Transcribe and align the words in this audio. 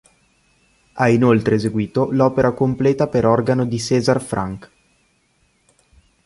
Ha 0.93 1.09
inoltre 1.09 1.53
eseguito 1.53 2.09
l'opera 2.11 2.53
completa 2.53 3.07
per 3.07 3.23
organo 3.23 3.67
di 3.67 3.77
César 3.77 4.19
Franck. 4.19 4.71